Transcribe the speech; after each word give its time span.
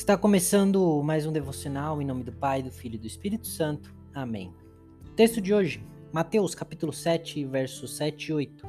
Está 0.00 0.16
começando 0.16 1.02
mais 1.02 1.26
um 1.26 1.30
devocional 1.30 2.00
em 2.00 2.06
nome 2.06 2.24
do 2.24 2.32
Pai, 2.32 2.62
do 2.62 2.70
Filho 2.70 2.94
e 2.94 2.98
do 2.98 3.06
Espírito 3.06 3.46
Santo. 3.46 3.94
Amém. 4.14 4.50
Texto 5.14 5.42
de 5.42 5.52
hoje, 5.52 5.86
Mateus 6.10 6.54
capítulo 6.54 6.90
7, 6.90 7.44
versos 7.44 7.98
7 7.98 8.30
e 8.30 8.32
8. 8.32 8.66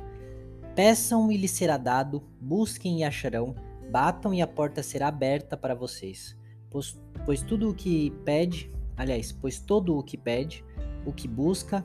Peçam 0.75 1.31
e 1.31 1.37
lhes 1.37 1.51
será 1.51 1.77
dado, 1.77 2.21
busquem 2.37 2.99
e 2.99 3.03
acharão, 3.05 3.55
batam 3.89 4.33
e 4.33 4.41
a 4.41 4.45
porta 4.45 4.83
será 4.83 5.07
aberta 5.07 5.55
para 5.55 5.73
vocês. 5.73 6.37
Pois, 6.69 7.01
pois 7.25 7.41
tudo 7.41 7.69
o 7.69 7.73
que 7.73 8.11
pede, 8.25 8.69
aliás, 8.97 9.31
pois 9.31 9.57
todo 9.57 9.97
o 9.97 10.03
que 10.03 10.17
pede, 10.17 10.65
o 11.05 11.13
que 11.13 11.29
busca. 11.29 11.81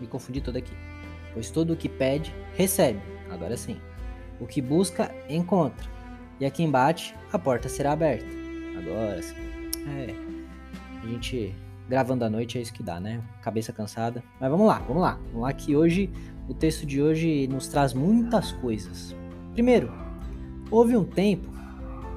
Me 0.00 0.08
confundi 0.08 0.40
todo 0.40 0.56
aqui. 0.56 0.74
Pois 1.32 1.48
todo 1.48 1.74
o 1.74 1.76
que 1.76 1.88
pede, 1.88 2.34
recebe. 2.56 3.00
Agora 3.30 3.56
sim. 3.56 3.80
O 4.40 4.48
que 4.48 4.60
busca, 4.60 5.14
encontra 5.28 5.99
e 6.40 6.46
a 6.46 6.50
quem 6.50 6.70
bate, 6.70 7.14
a 7.32 7.38
porta 7.38 7.68
será 7.68 7.92
aberta. 7.92 8.26
Agora 8.78 9.22
sim. 9.22 9.34
É. 9.86 10.14
A 11.02 11.06
gente 11.06 11.54
gravando 11.88 12.24
à 12.24 12.30
noite 12.30 12.56
é 12.56 12.62
isso 12.62 12.72
que 12.72 12.82
dá, 12.82 12.98
né? 12.98 13.20
Cabeça 13.42 13.72
cansada. 13.72 14.22
Mas 14.40 14.50
vamos 14.50 14.66
lá, 14.66 14.78
vamos 14.78 15.02
lá. 15.02 15.18
Vamos 15.26 15.42
lá 15.42 15.52
que 15.52 15.76
hoje 15.76 16.10
o 16.48 16.54
texto 16.54 16.86
de 16.86 17.02
hoje 17.02 17.46
nos 17.48 17.68
traz 17.68 17.92
muitas 17.92 18.52
coisas. 18.52 19.14
Primeiro, 19.52 19.92
houve 20.70 20.96
um 20.96 21.04
tempo, 21.04 21.50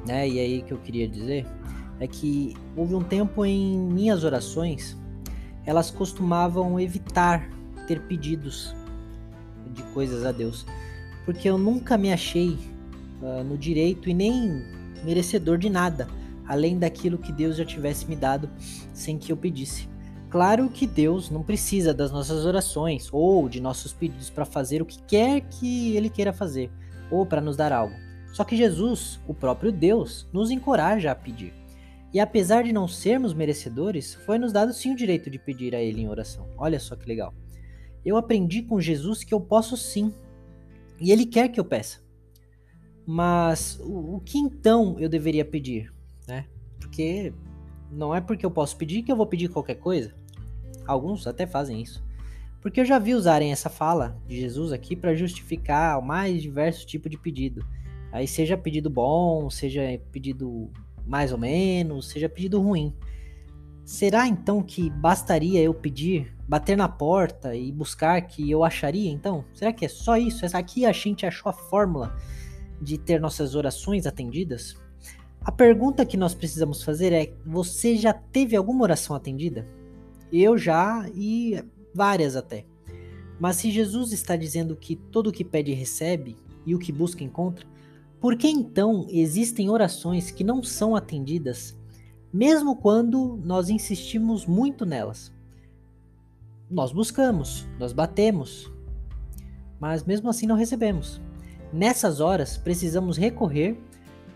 né? 0.07 0.27
E 0.27 0.39
aí 0.39 0.61
que 0.61 0.71
eu 0.71 0.77
queria 0.77 1.07
dizer 1.07 1.45
é 1.99 2.07
que 2.07 2.55
houve 2.75 2.95
um 2.95 3.03
tempo 3.03 3.45
em 3.45 3.77
minhas 3.77 4.23
orações, 4.23 4.97
elas 5.65 5.91
costumavam 5.91 6.79
evitar 6.79 7.49
ter 7.87 8.01
pedidos 8.01 8.75
de 9.71 9.83
coisas 9.93 10.25
a 10.25 10.31
Deus, 10.31 10.65
porque 11.25 11.49
eu 11.49 11.57
nunca 11.57 11.97
me 11.97 12.11
achei 12.11 12.57
uh, 13.23 13.43
no 13.43 13.57
direito 13.57 14.09
e 14.09 14.13
nem 14.13 14.63
merecedor 15.03 15.57
de 15.57 15.69
nada, 15.69 16.07
além 16.47 16.77
daquilo 16.77 17.17
que 17.17 17.31
Deus 17.31 17.57
já 17.57 17.65
tivesse 17.65 18.07
me 18.07 18.15
dado 18.15 18.49
sem 18.93 19.17
que 19.17 19.31
eu 19.31 19.37
pedisse. 19.37 19.87
Claro 20.29 20.69
que 20.69 20.87
Deus 20.87 21.29
não 21.29 21.43
precisa 21.43 21.93
das 21.93 22.11
nossas 22.11 22.45
orações 22.45 23.07
ou 23.11 23.47
de 23.47 23.61
nossos 23.61 23.93
pedidos 23.93 24.29
para 24.29 24.45
fazer 24.45 24.81
o 24.81 24.85
que 24.85 25.01
quer 25.03 25.41
que 25.41 25.95
Ele 25.95 26.09
queira 26.09 26.33
fazer 26.33 26.71
ou 27.11 27.25
para 27.25 27.39
nos 27.41 27.55
dar 27.55 27.71
algo. 27.71 27.93
Só 28.33 28.43
que 28.43 28.57
Jesus, 28.57 29.19
o 29.27 29.33
próprio 29.33 29.71
Deus, 29.71 30.27
nos 30.33 30.49
encoraja 30.49 31.11
a 31.11 31.15
pedir. 31.15 31.53
E 32.11 32.19
apesar 32.19 32.63
de 32.63 32.73
não 32.73 32.87
sermos 32.87 33.33
merecedores, 33.33 34.15
foi 34.25 34.39
nos 34.39 34.51
dado 34.51 34.73
sim 34.73 34.91
o 34.91 34.95
direito 34.95 35.29
de 35.29 35.37
pedir 35.37 35.75
a 35.75 35.81
Ele 35.81 36.01
em 36.01 36.09
oração. 36.09 36.47
Olha 36.57 36.79
só 36.79 36.95
que 36.95 37.07
legal. 37.07 37.33
Eu 38.03 38.17
aprendi 38.17 38.63
com 38.63 38.81
Jesus 38.81 39.23
que 39.23 39.33
eu 39.33 39.39
posso 39.39 39.77
sim. 39.77 40.11
E 40.99 41.11
Ele 41.11 41.25
quer 41.25 41.47
que 41.47 41.59
eu 41.59 41.65
peça. 41.65 42.02
Mas 43.05 43.79
o, 43.81 44.15
o 44.15 44.21
que 44.21 44.37
então 44.37 44.95
eu 44.99 45.09
deveria 45.09 45.43
pedir, 45.43 45.93
né? 46.27 46.45
Porque 46.79 47.33
não 47.91 48.13
é 48.13 48.21
porque 48.21 48.45
eu 48.45 48.51
posso 48.51 48.77
pedir 48.77 49.03
que 49.03 49.11
eu 49.11 49.15
vou 49.15 49.27
pedir 49.27 49.49
qualquer 49.49 49.75
coisa. 49.75 50.13
Alguns 50.85 51.27
até 51.27 51.45
fazem 51.45 51.81
isso. 51.81 52.03
Porque 52.61 52.79
eu 52.79 52.85
já 52.85 52.97
vi 52.97 53.13
usarem 53.13 53.51
essa 53.51 53.69
fala 53.69 54.17
de 54.25 54.39
Jesus 54.39 54.71
aqui 54.71 54.95
para 54.95 55.13
justificar 55.13 55.99
o 55.99 56.01
mais 56.01 56.41
diversos 56.41 56.85
tipos 56.85 57.11
de 57.11 57.17
pedido. 57.17 57.65
Aí 58.11 58.27
seja 58.27 58.57
pedido 58.57 58.89
bom, 58.89 59.49
seja 59.49 59.81
pedido 60.11 60.71
mais 61.05 61.31
ou 61.31 61.37
menos, 61.37 62.07
seja 62.07 62.29
pedido 62.29 62.61
ruim. 62.61 62.95
Será 63.83 64.27
então 64.27 64.63
que 64.63 64.89
bastaria 64.89 65.61
eu 65.61 65.73
pedir, 65.73 66.33
bater 66.47 66.77
na 66.77 66.87
porta 66.87 67.53
e 67.53 67.69
buscar 67.69 68.21
que 68.21 68.49
eu 68.49 68.63
acharia 68.63 69.11
então? 69.11 69.43
Será 69.53 69.73
que 69.73 69.83
é 69.83 69.89
só 69.89 70.15
isso? 70.15 70.45
Essa 70.45 70.57
aqui 70.57 70.85
a 70.85 70.91
gente 70.93 71.25
achou 71.25 71.49
a 71.49 71.53
fórmula 71.53 72.15
de 72.83 72.97
ter 72.97 73.19
nossas 73.19 73.55
orações 73.55 74.05
atendidas? 74.05 74.75
A 75.41 75.51
pergunta 75.51 76.05
que 76.05 76.17
nós 76.17 76.33
precisamos 76.35 76.83
fazer 76.83 77.11
é: 77.11 77.33
você 77.45 77.95
já 77.95 78.13
teve 78.13 78.55
alguma 78.55 78.83
oração 78.83 79.15
atendida? 79.15 79.67
Eu 80.31 80.57
já 80.57 81.09
e 81.13 81.63
várias 81.93 82.35
até. 82.35 82.65
Mas 83.39 83.57
se 83.57 83.71
Jesus 83.71 84.11
está 84.11 84.35
dizendo 84.35 84.75
que 84.75 84.95
todo 84.95 85.27
o 85.27 85.31
que 85.31 85.43
pede 85.43 85.73
recebe 85.73 86.37
e 86.65 86.73
o 86.73 86.79
que 86.79 86.91
busca 86.91 87.23
encontra, 87.23 87.65
por 88.21 88.37
que 88.37 88.47
então 88.47 89.05
existem 89.09 89.69
orações 89.69 90.31
que 90.31 90.43
não 90.43 90.63
são 90.63 90.95
atendidas, 90.95 91.77
mesmo 92.31 92.75
quando 92.75 93.37
nós 93.43 93.69
insistimos 93.69 94.45
muito 94.45 94.85
nelas? 94.85 95.31
Nós 96.69 96.93
buscamos, 96.93 97.67
nós 97.77 97.91
batemos, 97.91 98.71
mas 99.77 100.05
mesmo 100.05 100.29
assim 100.29 100.47
não 100.47 100.55
recebemos. 100.55 101.21
Nessas 101.73 102.21
horas, 102.21 102.55
precisamos 102.55 103.17
recorrer 103.17 103.75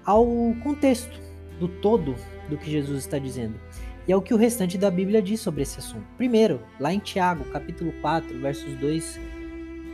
ao 0.04 0.26
contexto 0.64 1.22
do 1.60 1.68
todo 1.68 2.16
do 2.50 2.58
que 2.58 2.72
Jesus 2.72 2.98
está 2.98 3.20
dizendo. 3.20 3.60
E 4.08 4.12
é 4.12 4.16
o 4.16 4.22
que 4.24 4.34
o 4.34 4.38
restante 4.38 4.76
da 4.76 4.90
Bíblia 4.90 5.22
diz 5.22 5.40
sobre 5.40 5.62
esse 5.62 5.78
assunto. 5.78 6.08
Primeiro, 6.18 6.62
lá 6.80 6.92
em 6.92 6.98
Tiago, 6.98 7.46
capítulo 7.52 7.94
4, 8.02 8.40
versos 8.40 8.74
2 8.80 9.20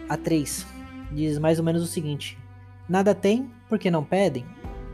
a 0.07 0.15
3, 0.15 0.65
diz 1.11 1.37
mais 1.37 1.59
ou 1.59 1.65
menos 1.65 1.83
o 1.83 1.87
seguinte: 1.87 2.37
Nada 2.87 3.13
tem 3.13 3.51
porque 3.67 3.91
não 3.91 4.05
pedem, 4.05 4.45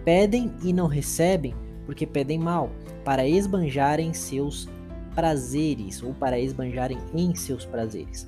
pedem 0.03 0.51
e 0.63 0.73
não 0.73 0.87
recebem 0.87 1.53
porque 1.85 2.07
pedem 2.07 2.39
mal, 2.39 2.71
para 3.03 3.27
esbanjarem 3.27 4.13
seus 4.13 4.67
prazeres 5.13 6.01
ou 6.01 6.13
para 6.13 6.39
esbanjarem 6.39 6.97
em 7.13 7.35
seus 7.35 7.65
prazeres. 7.65 8.27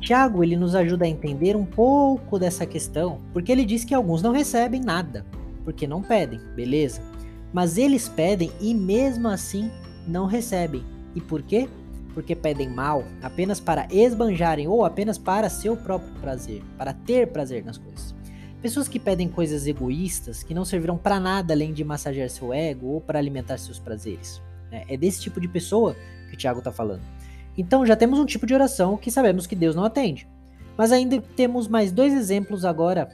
Tiago 0.00 0.42
ele 0.42 0.56
nos 0.56 0.74
ajuda 0.74 1.04
a 1.04 1.08
entender 1.08 1.56
um 1.56 1.64
pouco 1.64 2.38
dessa 2.38 2.64
questão, 2.64 3.20
porque 3.32 3.50
ele 3.50 3.64
diz 3.64 3.84
que 3.84 3.94
alguns 3.94 4.22
não 4.22 4.32
recebem 4.32 4.80
nada, 4.80 5.26
porque 5.64 5.86
não 5.86 6.02
pedem, 6.02 6.40
beleza? 6.54 7.02
Mas 7.52 7.76
eles 7.76 8.08
pedem 8.08 8.50
e 8.60 8.74
mesmo 8.74 9.28
assim 9.28 9.70
não 10.06 10.26
recebem. 10.26 10.84
E 11.14 11.20
por 11.20 11.42
quê? 11.42 11.68
Porque 12.14 12.34
pedem 12.34 12.68
mal, 12.68 13.04
apenas 13.22 13.60
para 13.60 13.86
esbanjarem 13.90 14.68
ou 14.68 14.84
apenas 14.84 15.18
para 15.18 15.48
seu 15.48 15.76
próprio 15.76 16.12
prazer, 16.20 16.62
para 16.76 16.92
ter 16.92 17.28
prazer 17.28 17.64
nas 17.64 17.78
coisas. 17.78 18.14
Pessoas 18.60 18.88
que 18.88 18.98
pedem 18.98 19.28
coisas 19.28 19.66
egoístas, 19.66 20.42
que 20.42 20.52
não 20.52 20.64
servirão 20.64 20.98
para 20.98 21.20
nada 21.20 21.54
além 21.54 21.72
de 21.72 21.84
massagear 21.84 22.28
seu 22.28 22.52
ego 22.52 22.88
ou 22.88 23.00
para 23.00 23.18
alimentar 23.18 23.56
seus 23.56 23.78
prazeres. 23.78 24.42
Né? 24.70 24.84
É 24.88 24.96
desse 24.96 25.20
tipo 25.20 25.40
de 25.40 25.46
pessoa 25.46 25.96
que 26.28 26.34
o 26.34 26.36
Tiago 26.36 26.58
está 26.58 26.72
falando. 26.72 27.02
Então 27.58 27.84
já 27.84 27.96
temos 27.96 28.20
um 28.20 28.24
tipo 28.24 28.46
de 28.46 28.54
oração 28.54 28.96
que 28.96 29.10
sabemos 29.10 29.44
que 29.44 29.56
Deus 29.56 29.74
não 29.74 29.82
atende. 29.82 30.28
Mas 30.76 30.92
ainda 30.92 31.20
temos 31.34 31.66
mais 31.66 31.90
dois 31.90 32.14
exemplos 32.14 32.64
agora 32.64 33.08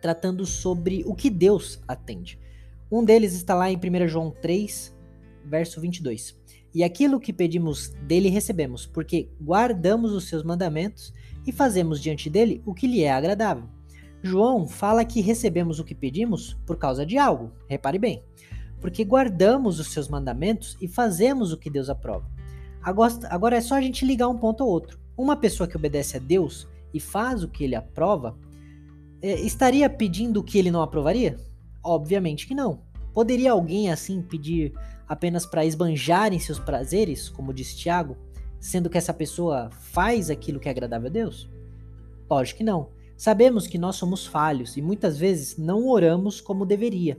tratando 0.00 0.46
sobre 0.46 1.04
o 1.06 1.14
que 1.14 1.28
Deus 1.28 1.78
atende. 1.86 2.38
Um 2.90 3.04
deles 3.04 3.34
está 3.34 3.54
lá 3.54 3.70
em 3.70 3.76
1 3.76 4.08
João 4.08 4.30
3, 4.30 4.94
verso 5.44 5.82
22. 5.82 6.34
E 6.74 6.82
aquilo 6.82 7.20
que 7.20 7.32
pedimos 7.32 7.90
dele 8.06 8.30
recebemos, 8.30 8.86
porque 8.86 9.28
guardamos 9.40 10.12
os 10.12 10.28
seus 10.28 10.42
mandamentos 10.42 11.12
e 11.46 11.52
fazemos 11.52 12.00
diante 12.00 12.30
dele 12.30 12.62
o 12.64 12.74
que 12.74 12.86
lhe 12.86 13.02
é 13.02 13.12
agradável. 13.12 13.64
João 14.22 14.66
fala 14.66 15.04
que 15.04 15.20
recebemos 15.20 15.78
o 15.78 15.84
que 15.84 15.94
pedimos 15.94 16.54
por 16.66 16.78
causa 16.78 17.04
de 17.04 17.18
algo, 17.18 17.52
repare 17.68 17.98
bem, 17.98 18.24
porque 18.80 19.04
guardamos 19.04 19.78
os 19.78 19.88
seus 19.88 20.08
mandamentos 20.08 20.76
e 20.80 20.88
fazemos 20.88 21.52
o 21.52 21.58
que 21.58 21.68
Deus 21.68 21.90
aprova. 21.90 22.33
Agora 22.84 23.56
é 23.56 23.60
só 23.60 23.76
a 23.76 23.80
gente 23.80 24.04
ligar 24.04 24.28
um 24.28 24.36
ponto 24.36 24.62
ao 24.62 24.68
outro. 24.68 24.98
Uma 25.16 25.36
pessoa 25.36 25.66
que 25.66 25.76
obedece 25.76 26.16
a 26.16 26.20
Deus 26.20 26.68
e 26.92 27.00
faz 27.00 27.42
o 27.42 27.48
que 27.48 27.64
ele 27.64 27.74
aprova, 27.74 28.36
é, 29.22 29.40
estaria 29.40 29.88
pedindo 29.88 30.40
o 30.40 30.42
que 30.44 30.58
ele 30.58 30.70
não 30.70 30.82
aprovaria? 30.82 31.38
Obviamente 31.82 32.46
que 32.46 32.54
não. 32.54 32.82
Poderia 33.12 33.52
alguém 33.52 33.90
assim 33.90 34.20
pedir 34.20 34.74
apenas 35.08 35.46
para 35.46 35.64
esbanjar 35.64 36.32
em 36.32 36.38
seus 36.38 36.58
prazeres, 36.58 37.28
como 37.28 37.54
diz 37.54 37.74
Tiago, 37.74 38.16
sendo 38.60 38.90
que 38.90 38.98
essa 38.98 39.14
pessoa 39.14 39.70
faz 39.70 40.28
aquilo 40.30 40.60
que 40.60 40.68
é 40.68 40.70
agradável 40.70 41.08
a 41.08 41.12
Deus? 41.12 41.48
Lógico 42.28 42.58
que 42.58 42.64
não. 42.64 42.88
Sabemos 43.16 43.66
que 43.66 43.78
nós 43.78 43.96
somos 43.96 44.26
falhos 44.26 44.76
e 44.76 44.82
muitas 44.82 45.16
vezes 45.16 45.56
não 45.56 45.88
oramos 45.88 46.40
como 46.40 46.66
deveria. 46.66 47.18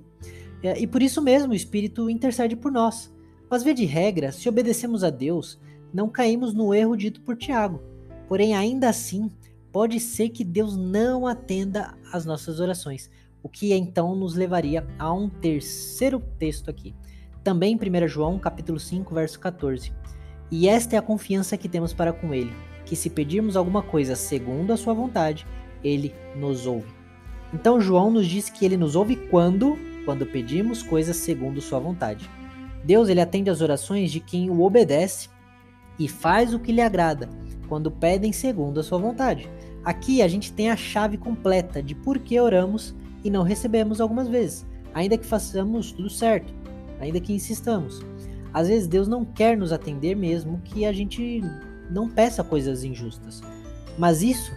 É, 0.61 0.77
e 0.79 0.85
por 0.85 1.01
isso 1.01 1.21
mesmo 1.21 1.53
o 1.53 1.55
Espírito 1.55 2.09
intercede 2.09 2.55
por 2.55 2.71
nós. 2.71 3.14
Mas, 3.49 3.63
via 3.63 3.73
de 3.73 3.85
regra, 3.85 4.31
se 4.31 4.49
obedecemos 4.49 5.03
a 5.03 5.09
Deus, 5.09 5.59
não 5.93 6.09
caímos 6.09 6.53
no 6.53 6.73
erro 6.73 6.95
dito 6.95 7.21
por 7.21 7.37
Tiago. 7.37 7.81
Porém, 8.27 8.55
ainda 8.55 8.89
assim, 8.89 9.31
pode 9.71 9.99
ser 9.99 10.29
que 10.29 10.43
Deus 10.43 10.75
não 10.75 11.27
atenda 11.27 11.95
às 12.11 12.25
nossas 12.25 12.59
orações, 12.59 13.09
o 13.43 13.49
que 13.49 13.73
então 13.73 14.15
nos 14.15 14.35
levaria 14.35 14.87
a 14.97 15.13
um 15.13 15.29
terceiro 15.29 16.19
texto 16.39 16.69
aqui. 16.69 16.95
Também 17.43 17.73
em 17.73 18.03
1 18.03 18.07
João, 18.07 18.39
capítulo 18.39 18.79
5, 18.79 19.13
verso 19.13 19.39
14. 19.39 19.93
E 20.49 20.67
esta 20.67 20.95
é 20.95 20.99
a 20.99 21.01
confiança 21.01 21.57
que 21.57 21.69
temos 21.69 21.93
para 21.93 22.11
com 22.11 22.33
ele, 22.33 22.51
que 22.85 22.95
se 22.95 23.09
pedirmos 23.09 23.55
alguma 23.55 23.83
coisa 23.83 24.15
segundo 24.15 24.73
a 24.73 24.77
sua 24.77 24.93
vontade, 24.93 25.45
ele 25.83 26.13
nos 26.35 26.65
ouve. 26.65 26.91
Então 27.53 27.79
João 27.79 28.09
nos 28.09 28.25
diz 28.25 28.49
que 28.49 28.65
ele 28.65 28.77
nos 28.77 28.95
ouve 28.95 29.15
quando? 29.15 29.77
Quando 30.05 30.25
pedimos 30.25 30.81
coisas 30.81 31.17
segundo 31.17 31.61
sua 31.61 31.79
vontade. 31.79 32.29
Deus 32.85 33.09
ele 33.09 33.19
atende 33.19 33.49
às 33.49 33.61
orações 33.61 34.11
de 34.11 34.19
quem 34.19 34.49
o 34.49 34.61
obedece 34.61 35.27
e 35.97 36.07
faz 36.07 36.53
o 36.53 36.59
que 36.59 36.71
lhe 36.71 36.81
agrada, 36.81 37.27
quando 37.67 37.89
pedem 37.89 38.31
segundo 38.31 38.79
a 38.79 38.83
sua 38.83 38.99
vontade. 38.99 39.49
Aqui 39.83 40.21
a 40.21 40.27
gente 40.27 40.53
tem 40.53 40.69
a 40.69 40.75
chave 40.75 41.17
completa 41.17 41.81
de 41.81 41.95
por 41.95 42.19
que 42.19 42.39
oramos 42.39 42.95
e 43.23 43.29
não 43.29 43.41
recebemos 43.41 43.99
algumas 43.99 44.27
vezes. 44.27 44.65
ainda 44.93 45.17
que 45.17 45.25
façamos 45.25 45.91
tudo 45.91 46.09
certo, 46.09 46.53
ainda 47.01 47.19
que 47.19 47.33
insistamos. 47.33 48.01
Às 48.53 48.69
vezes 48.69 48.87
Deus 48.87 49.09
não 49.09 49.25
quer 49.25 49.57
nos 49.57 49.73
atender 49.73 50.15
mesmo 50.15 50.61
que 50.63 50.85
a 50.85 50.93
gente 50.93 51.43
não 51.89 52.07
peça 52.07 52.45
coisas 52.45 52.85
injustas. 52.85 53.41
Mas 53.97 54.21
isso 54.21 54.53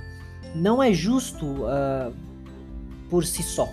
não 0.54 0.80
é 0.80 0.92
justo 0.92 1.44
uh, 1.44 2.14
por 3.10 3.24
si 3.24 3.42
só. 3.42 3.68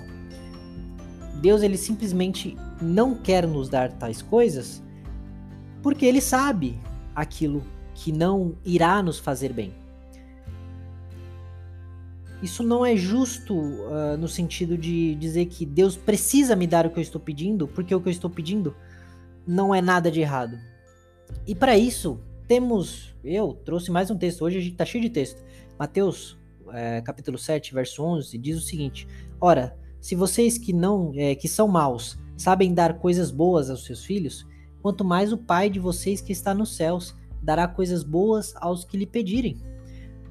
Deus 1.39 1.61
ele 1.61 1.77
simplesmente 1.77 2.57
não 2.81 3.15
quer 3.15 3.47
nos 3.47 3.69
dar 3.69 3.91
tais 3.91 4.21
coisas 4.21 4.83
porque 5.81 6.05
ele 6.05 6.19
sabe 6.19 6.79
aquilo 7.15 7.63
que 7.93 8.11
não 8.11 8.55
irá 8.65 9.01
nos 9.03 9.19
fazer 9.19 9.53
bem. 9.53 9.71
Isso 12.41 12.63
não 12.63 12.85
é 12.85 12.95
justo 12.95 13.55
uh, 13.55 14.17
no 14.19 14.27
sentido 14.27 14.77
de 14.77 15.15
dizer 15.15 15.45
que 15.45 15.65
Deus 15.65 15.95
precisa 15.95 16.55
me 16.55 16.67
dar 16.67 16.85
o 16.85 16.89
que 16.89 16.97
eu 16.97 17.03
estou 17.03 17.21
pedindo, 17.21 17.67
porque 17.67 17.95
o 17.95 18.01
que 18.01 18.07
eu 18.07 18.11
estou 18.11 18.29
pedindo 18.29 18.75
não 19.47 19.73
é 19.73 19.81
nada 19.81 20.11
de 20.11 20.19
errado. 20.19 20.57
E 21.47 21.55
para 21.55 21.77
isso, 21.77 22.19
temos. 22.47 23.15
Eu 23.23 23.53
trouxe 23.53 23.89
mais 23.89 24.11
um 24.11 24.17
texto, 24.17 24.43
hoje 24.43 24.57
a 24.57 24.61
gente 24.61 24.73
está 24.73 24.85
cheio 24.85 25.03
de 25.03 25.09
texto. 25.09 25.43
Mateus, 25.79 26.37
é, 26.71 27.01
capítulo 27.01 27.37
7, 27.37 27.73
verso 27.73 28.03
11, 28.03 28.37
diz 28.37 28.57
o 28.57 28.61
seguinte: 28.61 29.07
Ora, 29.39 29.77
se 30.01 30.15
vocês 30.15 30.57
que 30.57 30.73
não 30.73 31.11
é, 31.15 31.35
que 31.35 31.47
são 31.47 31.67
maus 31.67 32.17
sabem 32.37 32.73
dar 32.73 32.99
coisas 32.99 33.31
boas 33.31 33.69
aos 33.69 33.85
seus 33.85 34.03
filhos, 34.03 34.45
quanto 34.81 35.03
mais 35.03 35.31
o 35.31 35.37
Pai 35.37 35.69
de 35.69 35.79
vocês 35.79 36.21
que 36.21 36.31
está 36.31 36.53
nos 36.53 36.75
céus 36.75 37.15
dará 37.41 37.67
coisas 37.67 38.03
boas 38.03 38.53
aos 38.57 38.83
que 38.83 38.97
lhe 38.97 39.05
pedirem. 39.05 39.57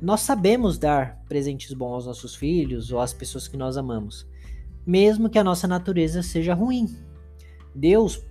Nós 0.00 0.20
sabemos 0.20 0.76
dar 0.76 1.22
presentes 1.28 1.72
bons 1.72 1.94
aos 1.94 2.06
nossos 2.06 2.34
filhos 2.34 2.92
ou 2.92 3.00
às 3.00 3.14
pessoas 3.14 3.48
que 3.48 3.56
nós 3.56 3.76
amamos, 3.76 4.26
mesmo 4.86 5.30
que 5.30 5.38
a 5.38 5.44
nossa 5.44 5.66
natureza 5.66 6.22
seja 6.22 6.54
ruim. 6.54 6.94
Deus, 7.74 8.22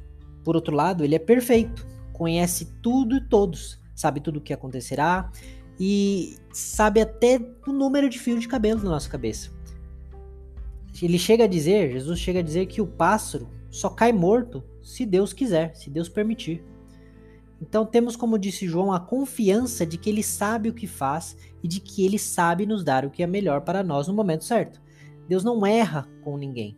por 0.43 0.55
outro 0.55 0.75
lado, 0.75 1.03
ele 1.03 1.15
é 1.15 1.19
perfeito, 1.19 1.87
conhece 2.11 2.65
tudo 2.81 3.15
e 3.15 3.27
todos, 3.27 3.79
sabe 3.95 4.19
tudo 4.19 4.37
o 4.37 4.41
que 4.41 4.53
acontecerá 4.53 5.31
e 5.79 6.37
sabe 6.51 7.01
até 7.01 7.39
o 7.65 7.71
número 7.71 8.07
de 8.09 8.19
fios 8.19 8.41
de 8.41 8.47
cabelo 8.47 8.83
na 8.83 8.91
nossa 8.91 9.09
cabeça. 9.09 9.49
Ele 11.01 11.17
chega 11.17 11.45
a 11.45 11.47
dizer, 11.47 11.91
Jesus 11.91 12.19
chega 12.19 12.39
a 12.39 12.43
dizer 12.43 12.67
que 12.67 12.81
o 12.81 12.87
pássaro 12.87 13.49
só 13.73 13.89
cai 13.89 14.13
morto 14.13 14.63
se 14.83 15.03
Deus 15.03 15.33
quiser, 15.33 15.75
se 15.75 15.89
Deus 15.89 16.07
permitir. 16.07 16.63
Então 17.59 17.83
temos, 17.83 18.15
como 18.15 18.37
disse 18.37 18.67
João, 18.67 18.93
a 18.93 18.99
confiança 18.99 19.83
de 19.83 19.97
que 19.97 20.11
ele 20.11 20.21
sabe 20.21 20.69
o 20.69 20.75
que 20.75 20.85
faz 20.85 21.35
e 21.63 21.67
de 21.67 21.79
que 21.79 22.05
ele 22.05 22.19
sabe 22.19 22.67
nos 22.67 22.83
dar 22.83 23.03
o 23.03 23.09
que 23.09 23.23
é 23.23 23.27
melhor 23.27 23.61
para 23.61 23.83
nós 23.83 24.07
no 24.07 24.13
momento 24.13 24.43
certo. 24.43 24.79
Deus 25.27 25.43
não 25.43 25.65
erra 25.65 26.07
com 26.23 26.37
ninguém, 26.37 26.77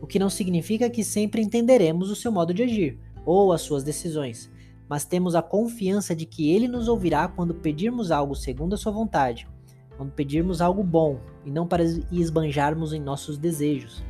o 0.00 0.06
que 0.06 0.20
não 0.20 0.30
significa 0.30 0.88
que 0.88 1.02
sempre 1.02 1.42
entenderemos 1.42 2.12
o 2.12 2.16
seu 2.16 2.30
modo 2.30 2.54
de 2.54 2.62
agir 2.62 2.96
ou 3.24 3.52
as 3.52 3.62
suas 3.62 3.82
decisões, 3.82 4.48
mas 4.88 5.04
temos 5.04 5.34
a 5.34 5.42
confiança 5.42 6.14
de 6.14 6.26
que 6.26 6.48
ele 6.48 6.68
nos 6.68 6.86
ouvirá 6.86 7.26
quando 7.26 7.56
pedirmos 7.56 8.12
algo 8.12 8.36
segundo 8.36 8.74
a 8.74 8.78
sua 8.78 8.92
vontade, 8.92 9.48
quando 9.96 10.12
pedirmos 10.12 10.60
algo 10.60 10.84
bom 10.84 11.18
e 11.44 11.50
não 11.50 11.66
para 11.66 11.82
esbanjarmos 12.12 12.92
em 12.92 13.00
nossos 13.00 13.36
desejos. 13.36 14.04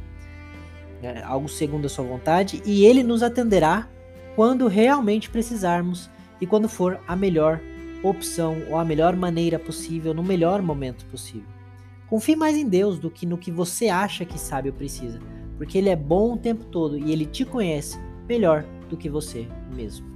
É, 1.02 1.22
algo 1.22 1.48
segundo 1.48 1.87
a 1.87 1.88
sua 1.88 2.04
vontade, 2.04 2.62
e 2.64 2.84
ele 2.84 3.02
nos 3.02 3.22
atenderá 3.22 3.88
quando 4.34 4.66
realmente 4.66 5.31
precisarmos 5.31 6.10
e 6.40 6.46
quando 6.46 6.69
for 6.69 7.00
a 7.06 7.14
melhor 7.14 7.60
opção 8.02 8.56
ou 8.70 8.76
a 8.76 8.84
melhor 8.84 9.16
maneira 9.16 9.58
possível, 9.58 10.14
no 10.14 10.22
melhor 10.22 10.62
momento 10.62 11.04
possível. 11.06 11.48
Confie 12.08 12.37
mais 12.37 12.56
em 12.56 12.69
Deus 12.69 12.98
do 12.98 13.10
que 13.10 13.26
no 13.26 13.37
que 13.37 13.50
você 13.50 13.88
acha 13.88 14.25
que 14.25 14.38
sabe 14.38 14.69
ou 14.69 14.75
precisa, 14.75 15.20
porque 15.56 15.78
Ele 15.78 15.88
é 15.88 15.96
bom 15.96 16.34
o 16.34 16.38
tempo 16.38 16.64
todo 16.64 16.98
e 16.98 17.12
Ele 17.12 17.26
te 17.26 17.44
conhece 17.44 17.98
melhor 18.28 18.64
do 18.88 18.96
que 18.96 19.08
você 19.08 19.46
mesmo. 19.75 20.16